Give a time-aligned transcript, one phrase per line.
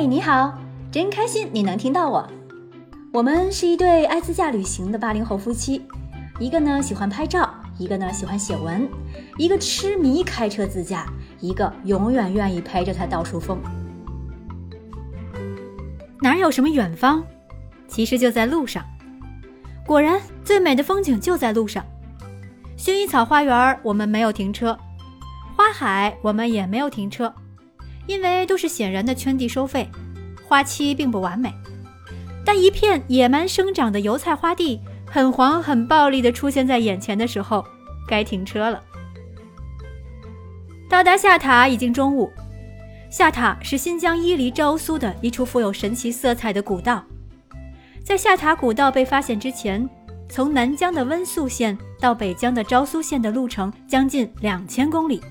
[0.00, 0.54] 嘿，你好，
[0.90, 2.26] 真开心你能听到我。
[3.12, 5.82] 我们是一对爱自驾旅行的八零后夫妻，
[6.38, 8.88] 一个呢喜欢拍照，一个呢喜欢写文，
[9.36, 11.04] 一个痴迷开车自驾，
[11.38, 13.60] 一个永远愿意陪着他到处疯。
[16.22, 17.22] 哪有什么远方，
[17.86, 18.82] 其实就在路上。
[19.86, 21.84] 果然，最美的风景就在路上。
[22.78, 24.74] 薰衣草花园，我们没有停车；
[25.54, 27.30] 花海，我们也没有停车。
[28.06, 29.88] 因为都是显然的圈地收费，
[30.46, 31.54] 花期并不完美，
[32.44, 37.64] 但一片野蛮生长的油菜花地，很黄很暴力地出现在眼前的时候，
[38.08, 38.82] 该停车了。
[40.88, 42.28] 到达下塔已经中午，
[43.10, 47.04] 下塔是新疆伊犁昭苏的一处富有神奇色彩的古道。
[48.02, 49.88] 在下塔古道被发现之前，
[50.28, 55.22] 从南疆的温宿县到北疆的昭苏县的路程将近两千公里。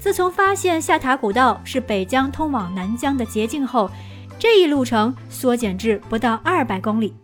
[0.00, 3.90] 自从发现下塔古道是北疆通往南疆的捷径后，
[4.38, 7.14] 这一路程缩减至不到二百公里。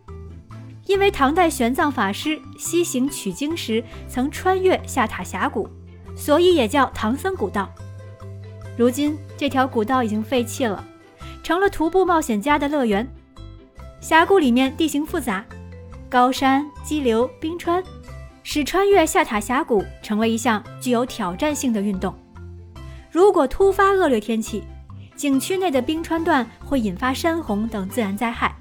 [0.85, 5.67] 因为唐代玄奘法师西行取经时曾穿越下塔峡谷，
[6.15, 7.67] 所以也叫唐僧古道。
[8.77, 10.81] 如今这条古道已经废弃了，
[11.41, 13.05] 成了徒步冒险家的乐园。
[13.99, 15.43] 峡谷里面地形复杂，
[16.07, 17.83] 高山、激流、冰川，
[18.43, 22.13] 使穿越下塔峡谷成为一项具有挑战性的运动。
[23.11, 24.63] 如果突发恶劣天气，
[25.15, 28.55] 景区内的冰川段会引发山洪等自然灾害，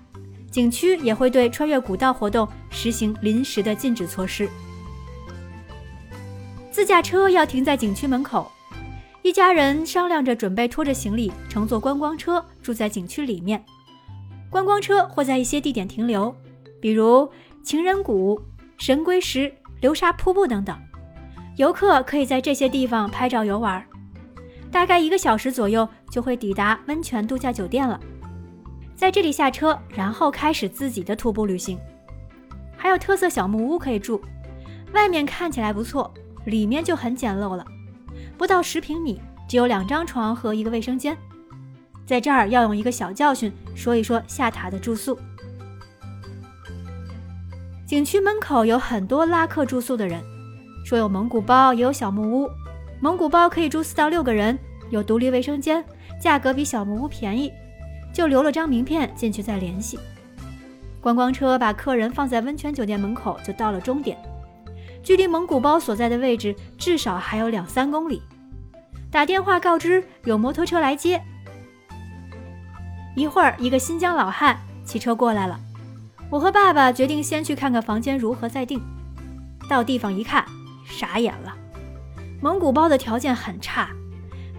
[0.50, 4.48] 景区也会对穿越古道活动实行临时的禁止措施。
[6.70, 8.50] 自驾车要停在景区门口，
[9.22, 13.62] 一家人商量着准备拖着行李乘坐观光车住在景区里面。
[14.48, 16.34] 观光车会在一些地点停留，
[16.80, 17.28] 比如
[17.62, 18.40] 情人谷、
[18.78, 20.78] 神龟石、流沙瀑布等等，
[21.56, 23.84] 游客可以在这些地方拍照游玩。
[24.76, 27.98] 大概一个小时左右就会抵达温泉度假酒店了，
[28.94, 31.78] 在这里下车，然后开始自己的徒步旅行。
[32.76, 34.20] 还有特色小木屋可以住，
[34.92, 36.12] 外面看起来不错，
[36.44, 37.64] 里面就很简陋了，
[38.36, 41.16] 不到十平米，只有两张床和一个卫生间。
[42.04, 45.18] 在这儿要用一个小教训说一说下塔的住宿。
[47.86, 50.22] 景区门口有很多拉客住宿的人，
[50.84, 52.50] 说有蒙古包，也有小木屋。
[53.00, 54.58] 蒙古包可以住四到六个人，
[54.90, 55.84] 有独立卫生间，
[56.20, 57.52] 价格比小木屋便宜，
[58.12, 59.98] 就留了张名片进去再联系。
[61.00, 64.16] 观光车把客人放在温泉酒店门口，就到了终点，
[65.02, 68.22] 距离蒙古包所在的位置至少还有两三公里。
[69.10, 71.22] 打电话告知有摩托车来接。
[73.14, 75.60] 一会儿，一个新疆老汉骑车过来了，
[76.30, 78.80] 我和爸爸决定先去看看房间如何再定。
[79.68, 80.44] 到地方一看，
[80.84, 81.54] 傻眼了。
[82.46, 83.90] 蒙古包的条件很差，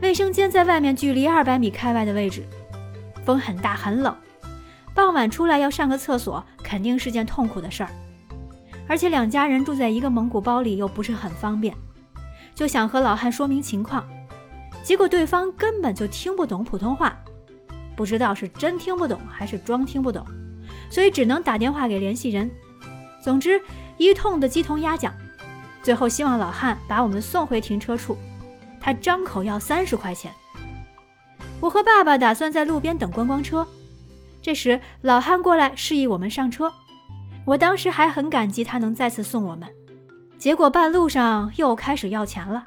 [0.01, 2.45] 卫生间在外面距离二百米开外的位置，
[3.23, 4.13] 风很大很冷，
[4.93, 7.89] 傍晚出来要上个厕所肯定是件痛苦的事儿，
[8.89, 11.73] 而且两家人住在一个蒙古包里又不是很方便，
[12.53, 14.05] 就想和老汉说明情况，
[14.83, 17.17] 结果对方根本就听不懂普通话，
[17.95, 20.27] 不知道是真听不懂还是装听不懂，
[20.89, 22.51] 所以只能打电话给联系人，
[23.21, 23.61] 总之
[23.95, 25.13] 一通的鸡同鸭讲。
[25.87, 28.17] 最后，希望老汉把我们送回停车处。
[28.77, 30.29] 他张口要三十块钱。
[31.61, 33.65] 我和爸爸打算在路边等观光车。
[34.41, 36.69] 这时，老汉过来示意我们上车。
[37.45, 39.65] 我当时还很感激他能再次送我们，
[40.37, 42.65] 结果半路上又开始要钱了。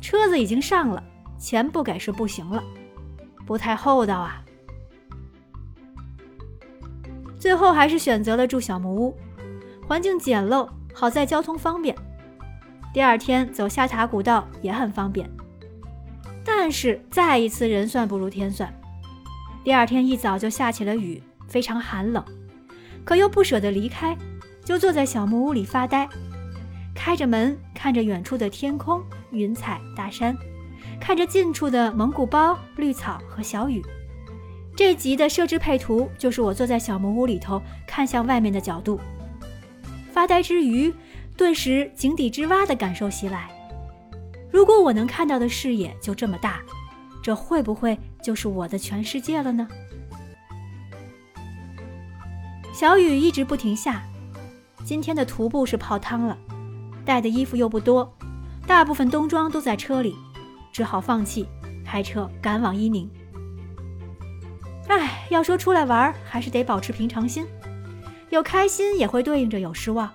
[0.00, 1.04] 车子已经上了，
[1.38, 2.64] 钱不给是不行了，
[3.44, 4.42] 不太厚道啊。
[7.38, 9.14] 最后还是选择了住小木屋，
[9.86, 11.94] 环境简陋，好在交通方便。
[12.92, 15.28] 第二天走下塔古道也很方便，
[16.44, 18.72] 但是再一次人算不如天算。
[19.64, 22.22] 第二天一早就下起了雨，非常寒冷，
[23.02, 24.14] 可又不舍得离开，
[24.62, 26.06] 就坐在小木屋里发呆，
[26.94, 30.36] 开着门看着远处的天空、云彩、大山，
[31.00, 33.82] 看着近处的蒙古包、绿草和小雨。
[34.76, 39.00] 这集的设置配图就是我坐在小木屋里头看向外面的角度，
[40.12, 40.92] 发呆之余。
[41.42, 43.50] 顿时井底之蛙的感受袭来。
[44.48, 46.62] 如果我能看到的视野就这么大，
[47.20, 49.66] 这会不会就是我的全世界了呢？
[52.72, 54.04] 小雨一直不停下。
[54.84, 56.38] 今天的徒步是泡汤了，
[57.04, 58.16] 带的衣服又不多，
[58.64, 60.14] 大部分冬装都在车里，
[60.72, 61.48] 只好放弃，
[61.84, 63.10] 开车赶往伊宁。
[64.86, 67.44] 唉，要说出来玩，还是得保持平常心，
[68.30, 70.08] 有开心也会对应着有失望。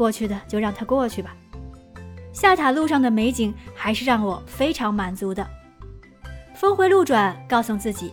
[0.00, 1.36] 过去的就让它过去吧。
[2.32, 5.46] 下塔路上的美景还是让我非常满足的。
[6.54, 8.10] 峰回路转，告诉自己，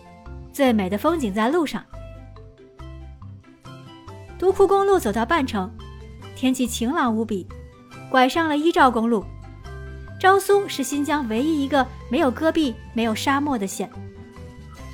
[0.52, 1.82] 最美的风景在路上。
[4.38, 5.72] 独库公路走到半程，
[6.36, 7.48] 天气晴朗无比，
[8.10, 9.24] 拐上了伊兆公路。
[10.20, 13.90] 昭苏是新疆唯一一个没有戈壁、没有沙漠的县，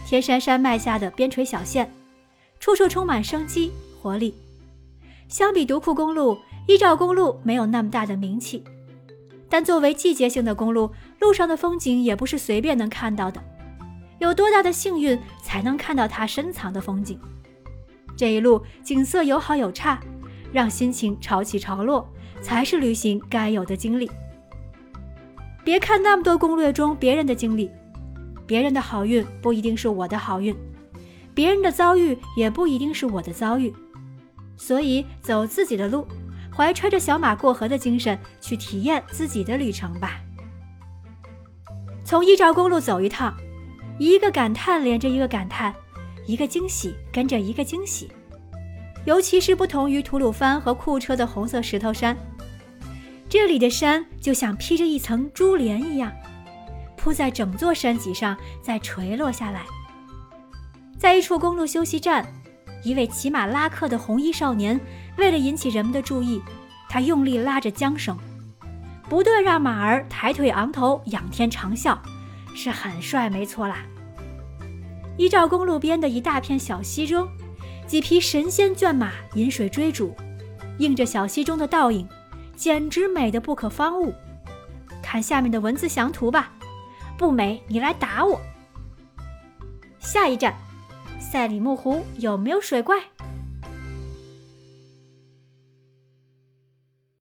[0.05, 1.91] 天山山脉下的边陲小县，
[2.59, 4.35] 处处充满生机活力。
[5.27, 6.37] 相比独库公路，
[6.67, 8.63] 依照公路没有那么大的名气，
[9.49, 13.43] 但作为季节性的公路，路上的风景也不是随便能看到的。
[14.19, 17.19] 有多大的幸运，才能看到它深藏的风景？
[18.15, 19.99] 这一路景色有好有差，
[20.53, 22.07] 让心情潮起潮落，
[22.41, 24.09] 才是旅行该有的经历。
[25.63, 27.69] 别看那么多攻略中别人的经历，
[28.45, 30.55] 别人的好运不一定是我的好运，
[31.33, 33.73] 别人的遭遇也不一定是我的遭遇。
[34.55, 36.07] 所以走自己的路，
[36.55, 40.19] 怀揣着小马过河的精神去体验自己的旅程吧。
[42.03, 43.33] 从一兆公路走一趟，
[43.97, 45.73] 一个感叹连着一个感叹。
[46.25, 48.09] 一个惊喜跟着一个惊喜，
[49.03, 52.15] 尤其是不同于吐鲁番和库车的红色石头山，
[53.27, 56.09] 这里的山就像披着一层珠帘一样，
[56.95, 59.63] 铺在整座山脊上，再垂落下来。
[60.97, 62.25] 在一处公路休息站，
[62.83, 64.79] 一位骑马拉客的红衣少年，
[65.17, 66.41] 为了引起人们的注意，
[66.89, 68.17] 他用力拉着缰绳，
[69.09, 71.97] 不断让马儿抬腿昂头，仰天长啸，
[72.53, 73.77] 是很帅，没错啦。
[75.17, 77.27] 依照公路边的一大片小溪中，
[77.87, 80.13] 几匹神仙眷马饮水追逐，
[80.79, 82.07] 映着小溪中的倒影，
[82.55, 84.13] 简直美得不可方物。
[85.01, 86.51] 看下面的文字详图吧，
[87.17, 88.41] 不美你来打我。
[89.99, 90.53] 下一站，
[91.33, 92.95] 赛里木湖有没有水怪？